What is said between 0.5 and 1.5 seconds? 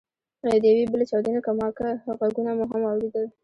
د یوې بلې چاودنې